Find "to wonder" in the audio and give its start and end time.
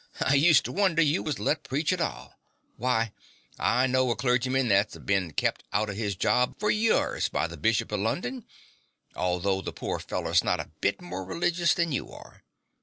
0.65-1.03